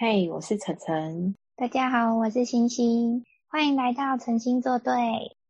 [0.00, 1.34] 嘿，hey, 我是晨晨。
[1.56, 4.92] 大家好，我是星星，欢迎来到晨星作对。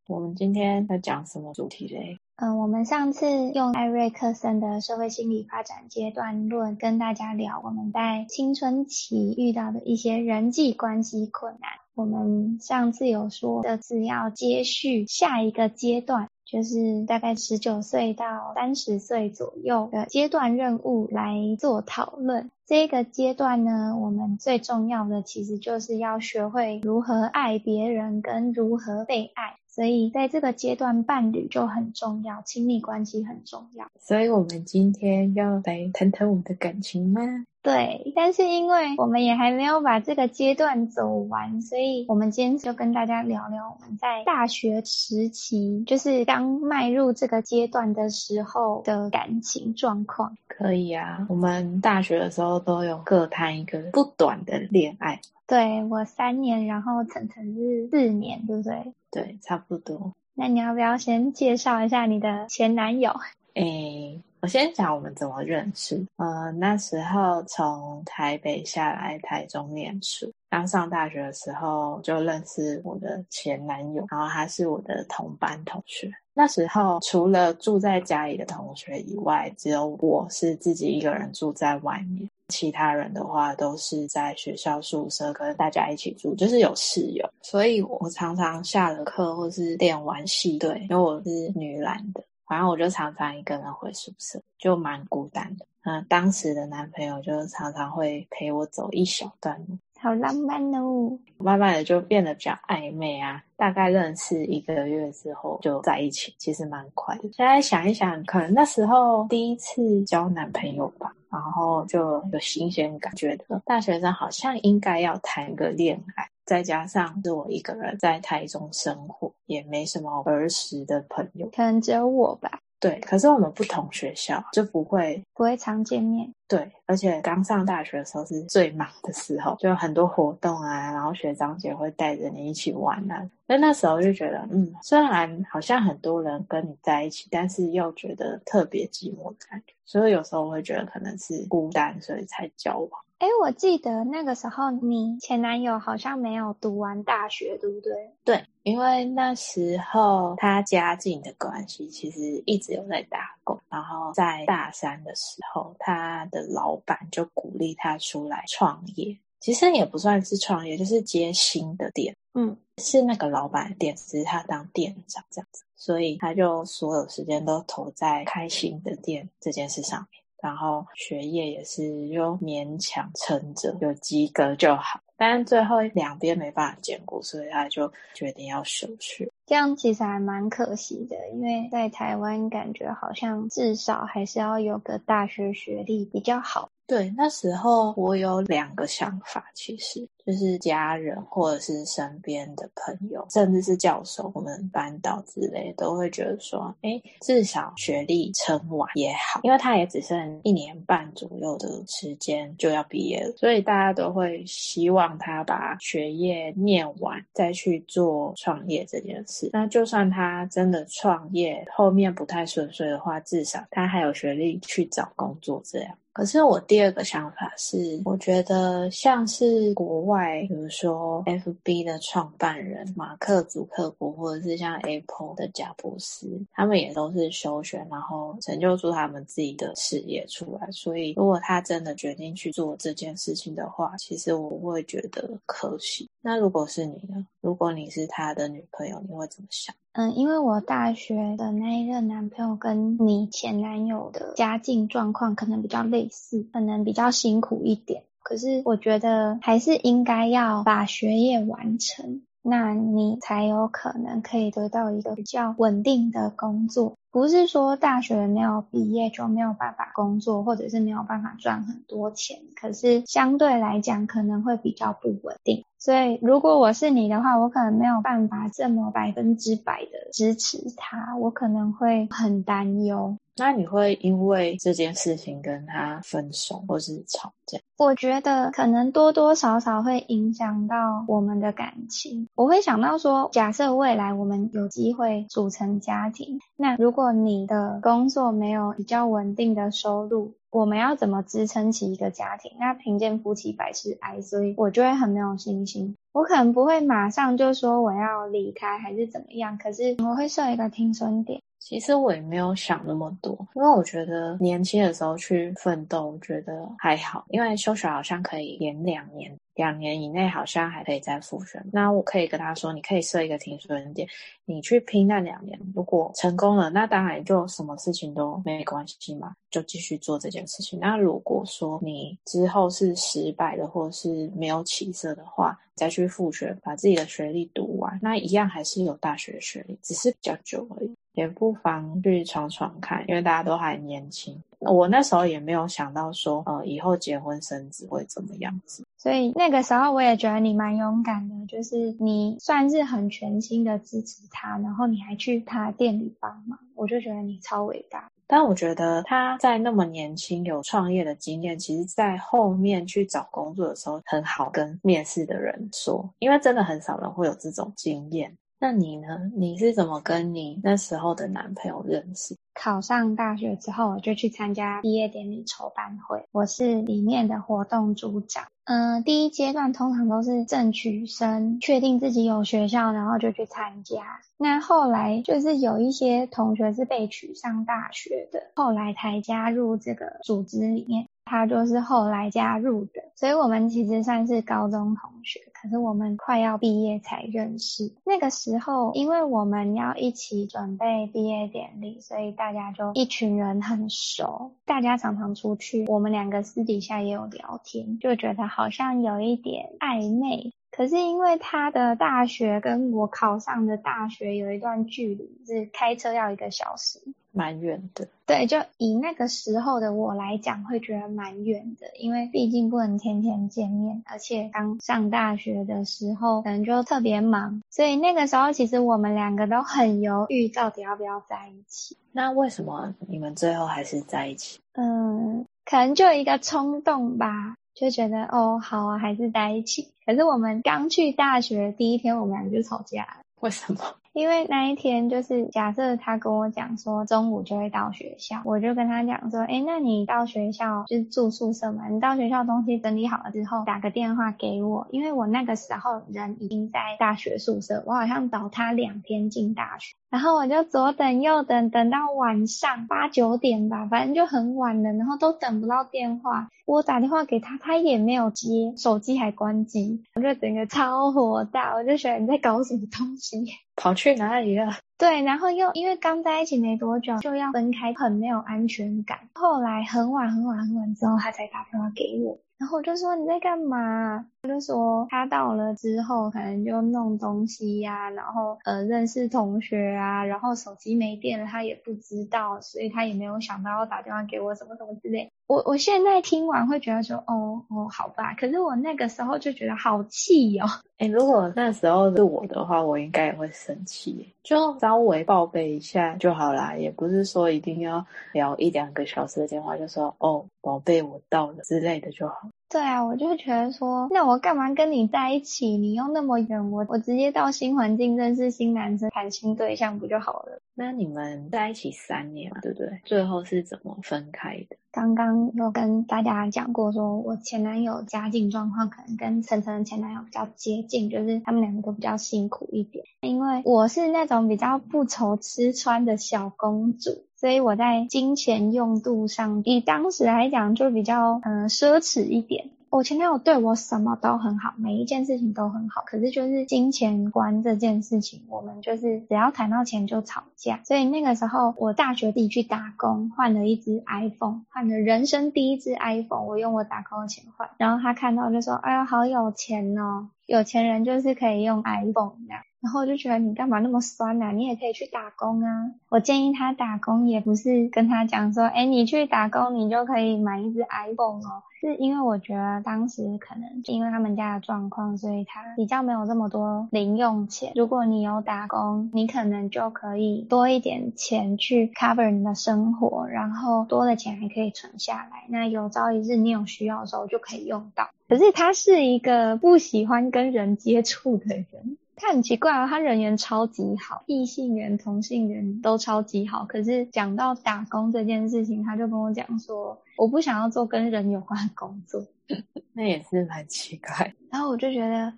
[0.06, 2.16] 我们今天要讲什么主题嘞？
[2.36, 11.70] 嗯，我们上次用艾瑞克森的社会心理发展阶段论跟大家聊我们在青春期遇到的一些人际关系困难。
[11.94, 16.30] 我们上次有说的是要接续下一个阶段。
[16.50, 22.50] 就是大概十九岁到三十岁左右的阶段任务来做讨论。
[22.64, 29.56] 这个阶段呢，我们最重要的其实就是要学会如何爱别人跟如何被爱。
[29.68, 33.86] 所以在这个阶段，伴侣就很重要，亲密关系很重要。
[34.00, 37.22] 所以我们今天要来谈谈我们的感情吗？
[37.68, 50.34] 对，但是因为我们也还没有把这个阶段走完，所以我们今天就跟大家聊聊我们在大学时期，就是刚迈入这个阶段的时候的感情状况。
[50.46, 55.20] 可以啊，我们大学的时候都有各谈一个不短的恋爱。
[55.46, 58.94] 对，我三年，然后晨晨是四年，对不对？
[59.10, 60.12] 对，差不多。
[60.34, 63.12] 那你要不要先介绍一下你的前男友？
[63.54, 64.22] 诶。
[64.40, 66.06] 我先讲我们怎么认识。
[66.16, 76.10] 呃，那时候从台北下来台中念书，刚上大学的时候就认识我的前男友，然后他是我的同班同学。
[76.34, 87.28] 那时候除了住在家里的同学以外，只有我是自己一个人住在外面，其他人的话都是在学校宿舍跟大家一起住，就是有室友。
[87.42, 92.22] 所以我常常下了课或是练完戏队，因为我是女篮的。
[92.48, 95.66] 反正我就常常一个人回宿舍，就蛮孤单的。
[95.84, 101.18] 那，当时的男朋友就常常会陪我走一小段路，好浪漫哦。
[101.38, 107.22] 慢慢的就变得比较暧昧啊，大概认识一个月之后就在一起，其实蛮快的。
[107.32, 116.28] 现在想一想，可能那时候第一次交男朋友吧，然后就有新鲜感觉得，大学生好像应该要谈个恋爱。
[116.44, 122.60] 再加上是我一个人在台中生活，也没什么儿时的朋友，可能只有我吧。
[122.80, 126.32] 对，可是我们不同学校，就不会不会常见面。
[126.46, 133.28] 对，而且刚上大学的时候是最忙的时候，就有很多活动啊，然后学长姐会带着你一起玩啊。
[133.46, 139.74] 那那时候就觉得，嗯，虽然好像很多人跟你在一起，但是又觉得特别寂寞的感觉。
[139.84, 142.90] 所以有时候我会觉得可能是孤单，所以才交往。
[143.18, 148.12] 哎，我记得那个时候你前男友好像没有读完大学，对不对？
[148.24, 153.58] 对，因为那时候他家境的关系，其实一直有在打工。
[153.70, 159.16] 然后在大三的时候，他的老板就鼓励他出来创业。
[159.40, 162.14] 其实也不算是创业，就是接新的店。
[162.34, 170.22] 嗯，是那个老板的店，只是他当店长这样子，所以他就所有时间都投在开新的店这件事上面。
[170.42, 175.00] 然后学业也是又勉强撑着，有及格就好。
[175.18, 179.28] 但最后两边没办法兼顾，所以他就决定要休学。
[179.44, 186.70] 这样其实还蛮可惜的，因为在台湾感觉好像至少还是要有个大学学历比较好。
[186.86, 209.48] 对，那时候我有两个想法，其实就是家人或者是身边的朋友，甚至是教授、我们班导之类，都会觉得说，诶，至少学历撑完也好，因为他也只剩一年半左右的时间就要毕业了，所以大家都会希望他把学业念完，再去做创业这件事。
[209.50, 215.98] 那就算他真的创业后面不太顺遂的话，至少他还有学历去找工作这样。
[216.10, 220.17] 可是我第二个想法是，我觉得像是国外，
[220.48, 230.70] 比如说 FB 的创办人马克·祖克伯，或者是像 Apple 的贾伯斯，他们也都是休学，然后成就出他们自己的事业出来。
[230.70, 236.08] 所以，如果他真的决定去做这件事情的话，其实我会觉得可惜。
[236.20, 237.26] 那如果是你呢？
[237.40, 239.74] 如果你是他的女朋友，你会怎么想？
[239.92, 248.02] 嗯，因为我大学的那一任男朋友跟你前男友的家境状况可能比较类似，可能比较辛苦一点。
[248.28, 256.92] 可是我觉得还是应该要把学业完成，那你才有可能可以得到一个比较稳定的工作。
[257.10, 265.64] 不是说大学没有毕业就没有办法工作，或者是没有办法赚很多钱，可是相对来讲可能会比较不稳定。
[265.78, 273.16] 所以，如果我是你的话，我可能没有办法这么百分之百的支持他，我可能会很担忧。
[273.36, 277.60] 那你会因为这件事情跟他分手，或是吵架？
[277.76, 282.26] 我觉得可能多多少少会影响到我们的感情。
[282.34, 292.50] 我会想到说，假设未来我们有机会组成家庭，那如果如果你的工作没有比较稳定的收入，我们要怎么支撑起一个家庭？
[292.58, 295.94] 那贫贱夫妻百事哀，所以我就会很没有信心。
[296.12, 301.40] 我可能不会马上就说我要离开还是怎么样，可是我会设一个停损点。
[301.60, 311.62] 其实我也没有想那么多，因为我觉得年轻的时候去奋斗，我觉得还好，因为休学好像可以延两年，两年以内好像还可以再复学。
[311.72, 314.08] 那我可以跟他说，你可以设一个停损点，
[314.44, 320.78] 你去拼那两年，如果成功了，那当然就什么事情都没关系嘛，就继续做这件事情。
[320.80, 330.94] 那如果说你之后是失败的，或是没有起色的话，再去复学，把自己的学历读完，那一样还是有大学学历，只是比较久而已。
[331.18, 334.40] 也不妨去闯闯看，因为大家都还年轻。
[334.60, 338.84] 我那时候也没有想到说，呃，以后结婚生子会怎么样子。
[338.96, 348.08] 所以那个时候我也觉得你蛮勇敢的，就是你算是很全心的支持他，然后你还去他店里帮忙，我就觉得你超伟大。
[348.28, 358.36] 但我觉得他在那么年轻有创业的经验，其实在后面去找工作的时候很好跟面试的人说，因为真的很少人会有这种经验。
[358.60, 359.30] 那你呢？
[359.36, 362.36] 你是怎么跟你那时候的男朋友认识？
[362.54, 368.46] 考上大学之后，我就去参加毕业典礼筹办会，我是里面的活动组长。
[368.64, 374.20] 嗯、第一阶段通常都是正取生，确定自己有学校，然后就去参加。
[374.36, 381.06] 那后来就是有一些同学是被取上大学的，后来才加入这个组织里面。
[381.28, 387.92] 他就是后来加入的，所以我们其实算是高中同学，可是我们快要毕业才认识。
[388.04, 400.52] 那个时候，因为我们要一起准备毕业典礼，所以大家就一群人很熟，大家常常出去，我们两个私底下也有聊天，就觉得好像有一点暧昧。
[400.70, 407.00] 可是因为他的大学跟我考上的大学有一段距离，是开车要一个小时，
[407.38, 408.08] 蛮远的。
[408.26, 421.96] 对，就以那个时候的我来讲，会觉得蛮远的，因为毕竟不能天天见面，而且刚上大学的时候可能就特别忙，所以那个时候其实我们两个都很犹豫，到底要不要在一起。
[422.10, 424.58] 那为什么你们最后还是在一起？
[424.72, 427.54] 嗯，可能就一个冲动吧。
[427.74, 429.86] 就觉得哦，好啊，还是在一起。
[430.04, 433.20] 可是我们刚去大学第一天，我们俩就吵架了。
[433.40, 433.78] 为什么？
[434.18, 441.86] 因为那一天就是假设他跟我讲说中午就会到学校，我就跟他讲说，诶，那你到学校就是住宿舍嘛？
[441.86, 449.94] 你到学校东西整理好了之后，打个电话给我，因为我那个时候人已经在大学宿舍，我好像早他两天进大学。
[450.10, 456.48] 然后我就左等右等，等到晚上八九点吧，反正就很晚了，然后都等不到电话。
[456.66, 463.44] 我打电话给他，他也没有接，手机还关机，我就整个超火大，我就觉得你在搞什么东西，
[463.78, 464.78] 跑去哪里了？
[464.98, 469.18] 对，然后又因为刚在一起没多久就要分开，很没有安全感。
[469.34, 472.36] 后来很晚很晚很晚之后，他才打电话给我。
[472.58, 474.26] 然后我就说你在干嘛？
[474.42, 485.30] 他就说他到了之后可能就弄东西呀、然后呃认识同学啊，然后手机没电了，他也不知道，所以他也没有想到要打电话给我什么什么之类。
[485.46, 490.66] 我我现在听完会觉得说哦哦好吧，可是我那个时候就觉得好气哦。
[490.98, 498.02] 诶，如果那时候是我的话，我应该也会生气，就稍微报备一下就好啦，也不是说一定要
[498.32, 502.48] 聊一两个小时的电话，就说哦宝贝我到了之类的就好。
[502.70, 505.78] 对啊，我就觉得说，那我干嘛跟你在一起？
[505.78, 510.60] 你又那么远，我我直接到新环境认识新男生、谈新对象不就好了？
[510.74, 513.00] 那你们在一起三年嘛，对不对？
[513.06, 514.76] 最后是怎么分开的？
[514.92, 523.02] 刚刚有跟大家讲过说，说我前男友家境状况可能跟晨晨的前男友比较接近，就是他们两个都比较辛苦一点。
[523.22, 527.24] 因为我是那种比较不愁吃穿的小公主。
[527.38, 532.70] 所以我在金钱用度上，以当时来讲就比较嗯、奢侈一点。
[532.90, 540.80] 我前男友对我什么都很好，每一件事情都很好，可是就是金钱观这件事情，我们就是只要谈到钱就吵架。
[540.84, 547.68] 所以那个时候我大学弟去打工，换了一支 iPhone，换了人生第一支 iPhone，我用我打工的钱换。
[547.76, 554.52] 然后他看到就说：“哎呀，好有钱哦，有钱人就是可以用 iPhone 这样。”然后我就觉得你干嘛那么酸啊？
[554.52, 555.90] 你也可以去打工啊！
[556.10, 561.62] 我建议他打工也不是跟他讲说，哎，你去打工你就可以买一支 iPhone 哦。
[561.80, 567.72] 是因为我觉得当时可能因为他们家的状况，所以他比较没有这么多零用钱。
[567.74, 575.44] 如果你有打工，你可能就可以多一点钱去 cover 你的生活，然后多的钱还可以存下来。
[575.48, 578.08] 那有朝一日你有需要的时候就可以用到。
[578.28, 581.96] 可是他是一个不喜欢跟人接触的人。
[582.18, 586.64] 他很奇怪啊，他人缘超级好，异性缘、同性缘都超级好。
[586.66, 592.26] 可是讲到打工这件事情，他就跟我讲说，我不想要做跟人有关的工作。
[592.92, 594.34] 那也是蛮奇怪。
[594.50, 595.32] 然后我就觉得，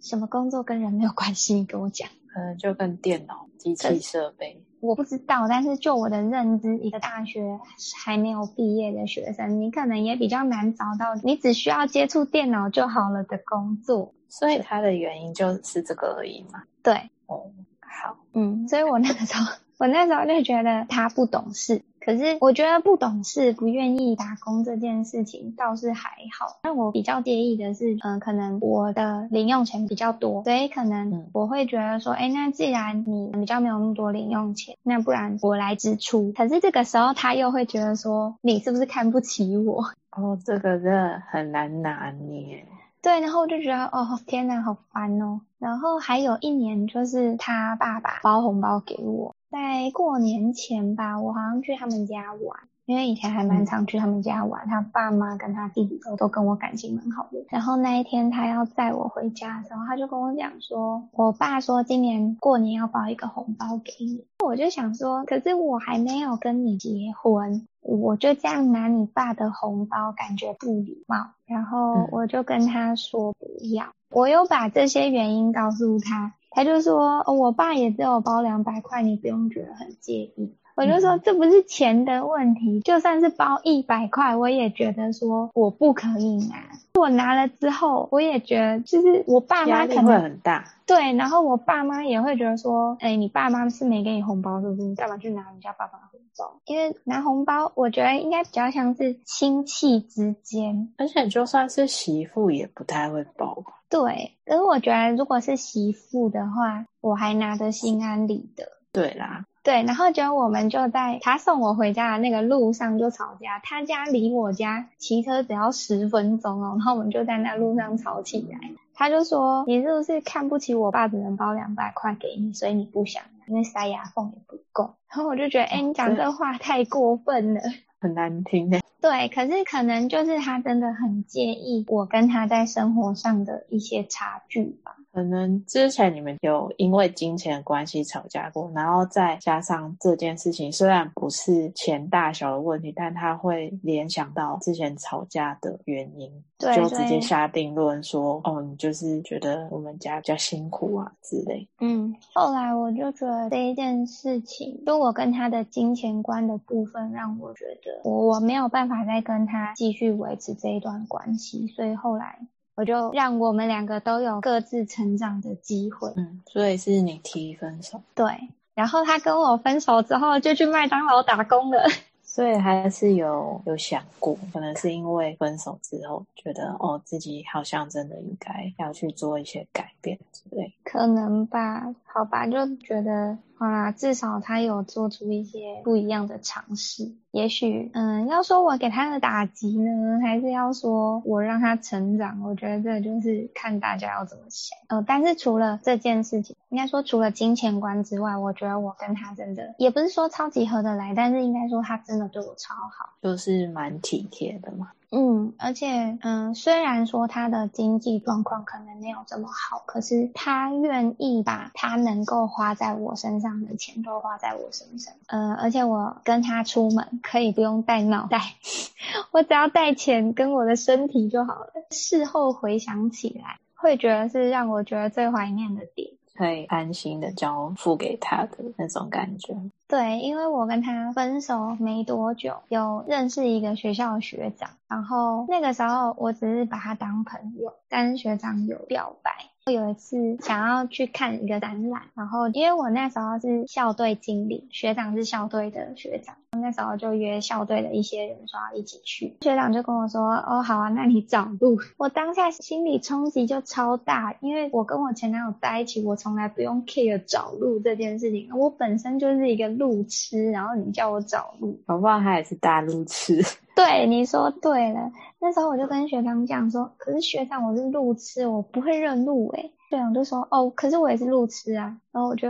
[0.00, 1.54] 什么工作跟人没有关系？
[1.54, 2.08] 你跟我讲。
[2.32, 4.64] 可能就跟电脑、机器设备。
[4.82, 7.60] 我不知道，但是就我的认知，一个大学
[8.04, 14.12] 还没有毕业的学生，你可能也比较难找到你只需要接触电脑就好了的工作。
[14.28, 16.64] 所以他的原因就是这个而已嘛。
[16.82, 16.94] 对，
[17.26, 21.82] 哦，好，嗯，所以我那个时候， 我那时候就觉得他不懂事。
[22.04, 26.58] 可是我觉得不懂事、不愿意打工这件事情倒是还好。
[26.62, 36.32] 但我比较介意的是，嗯、呃，可能我的零用钱比较多，所以可能我会觉得说，哎，那既然你比较没有那么多零用钱，那不然我来支出。
[36.32, 39.84] 可是这个时候他又会觉得说，你是不是看不起我？
[40.10, 42.66] 哦，这个真的很难拿捏。
[43.00, 45.40] 对，然后我就觉得，哦，天哪，好烦哦。
[45.58, 57.44] 然后还有一年，就是他爸爸包红包给我，在过年前吧，我好像去他们家玩，因为以前还蛮常去他们家玩，他爸妈跟他弟弟都都跟我感情蛮好的。
[57.50, 64.24] 然后那一天他要载我回家的时候，他就跟我讲说，我爸说今年过年要包一个红包给你。
[64.42, 67.66] 我就想说，可是我还没有跟你结婚。
[67.82, 73.84] 我就这样拿你爸的红包，感觉不礼貌，然后我就跟他说不要。
[73.86, 80.54] 嗯、我有把这些原因告诉他，他就说，我爸也只有包两百块，你不用觉得很介意。
[80.74, 86.56] 我就说，这不是钱的问题，就算是包一百块，我也觉得说我不可以拿。
[86.94, 90.64] 我拿了之后，我也觉得就是我爸妈可能会很大。
[90.86, 94.82] 对，然后我爸妈也会觉得说，哎，你爸妈是没给你红包，是不是？
[94.82, 96.60] 你干嘛去拿人家爸爸的红包？
[96.66, 103.72] 因为拿红包，我觉得应该比较像是亲戚之间，而且就算是媳妇也不太会包吧。
[103.88, 108.64] 对，可是我觉得如果是媳妇的话，我还拿得心安理得。
[108.92, 109.44] 对啦。
[109.62, 118.58] 对，然后就我们就在他送我回家的那个路上就吵架，他家离我家骑车只要十分钟哦，然后我们就在那路上吵起来。
[118.94, 127.60] 他就说：“你是不是看不起我爸只能包两百块给你，所以你不想，因为塞牙缝也不够。”然后我就觉得，哎，你讲这话太过分了，
[128.00, 128.80] 很难听的。
[129.00, 134.96] 对，可是可能就是他真的很介意我跟他在生活上的一些差距吧。
[135.12, 162.38] 可能之前你们有因为金钱的关系吵架过，然后再加上这件事情，虽然不是钱大小的问题，但他会联想到之前吵架的原因，对，就直接下定论说：“哦，你就是觉得我们家比较辛苦啊之类。”嗯，后来我就觉得这一件事情，就我跟他的金钱观的部分，让我觉得我我没有办法再跟他继续维持这一段关系，所以后来。
[162.74, 166.12] 我就让我们两个都有各自成长的机会。
[166.16, 168.00] 嗯，所以是你提分手。
[168.14, 168.26] 对，
[168.74, 171.82] 然后他跟我分手之后就去麦当劳打工了。
[172.24, 180.72] 所以还是有有想过，可能是因为分手之后觉得哦，自己好像真的应该要去做一些改变之类。
[180.82, 183.36] 可能吧，好吧，就觉得。
[183.64, 187.12] 啊，至少他有做出一些不一样的尝试。
[187.30, 192.42] 也许，嗯，要说我给他的打击呢，还是要说我让他成长？
[192.42, 194.76] 我觉得这就是看大家要怎么想。
[194.88, 204.90] 呃，但是除了这件事情，应该说除了金钱观之外，我觉得我跟他真的也不是说超级合得来，但是应该说他真的对我超好，就是蛮体贴的嘛。
[205.14, 215.12] 嗯，而且，嗯，虽然说他的经济状况可能没有这么好，可是他愿意把他能够花在我身上的钱都花在我身上。
[215.26, 218.40] 呃，而且我跟他出门可以不用带脑袋，
[219.32, 221.72] 我只要带钱跟我的身体就好了。
[221.90, 226.08] 事后回想起来，会觉得是让我觉得最怀念的点。
[226.34, 229.54] 可以安心的交付给他的那种感觉。
[229.86, 239.51] 对，因为我跟他分手没多久，有认识一个学校的学长，然后那个时候我只是把他当朋友，但是学长有表白。
[239.66, 249.36] 我有一次想要去看一个展览，然后因为我那时候是校队经理，学长是校队的学长，那时候就约校队的一些人说要一起去。
[249.40, 263.40] 学长就跟我说：“哦，好啊，那你找路。”我当下心理冲击就超大，因为我跟我前男友在一起，我从来不用 care 找路这件事情，我本身就是一个路痴，然后你叫我找路，搞不好他也是大路痴。
[263.74, 265.10] 对，你说对了。
[265.40, 269.72] 那时候我就跟学长讲说，可是学长我是路痴，我不会认路诶。
[269.90, 271.96] 学长就说，哦，可是我也是路痴啊。
[272.12, 272.48] 然后我就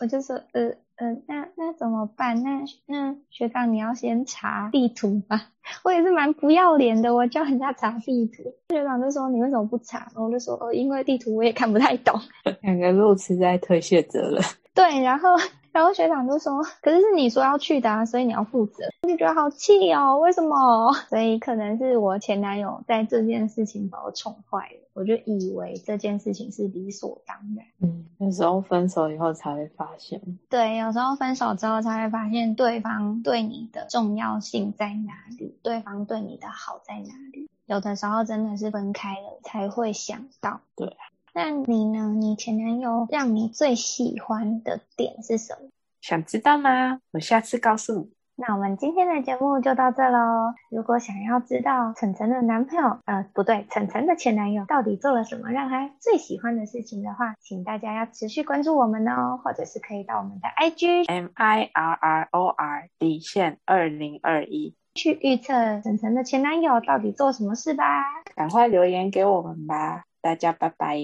[0.00, 2.42] 我就说，呃呃，那那怎么办？
[2.42, 5.48] 那那学长你要先查地图吧。
[5.84, 9.98] 我也是蛮不要脸的，我叫人家查地图，学长就说你为什么不查？
[10.14, 12.18] 然后我就说哦，因为地图我也看不太懂。
[12.62, 14.42] 两个路痴在推卸责任。
[14.74, 15.28] 对，然后。
[15.72, 20.92] 然后学长就说：“可是是你说要去的啊，所以你要负责。”我就觉得好气哦，为什么？
[21.08, 27.66] 所以可能是我前男友在这件事情把我宠坏了，我就以为这件事情是理所当然。
[27.80, 30.20] 嗯，有时候分手以后才会发现。
[30.50, 37.48] 对，有时候分手之后才会发现对方对你的重要性在哪里，对方对你的好在哪里。
[37.64, 40.60] 有的时候真的是分开了才会想到。
[40.76, 40.94] 对。
[41.34, 42.14] 那你呢？
[42.14, 45.68] 你前男友让你最喜欢的点是什么？
[46.02, 46.98] 想知道吗？
[47.12, 48.12] 我下次告诉你。
[48.34, 50.52] 那我们今天的节目就到这喽。
[50.70, 68.02] 如果想要知道晨晨的男朋友，呃，不对，晨晨的前男友到底做了什么让他最喜欢的事情的话，请大家要持续关注我们哦，或者是可以到我们的 IG M I R R O R 底线二零二一去预测晨晨的前男友到底做什么事吧。
[68.34, 70.04] 赶快留言给我们吧。
[70.22, 70.96] 大家拜拜，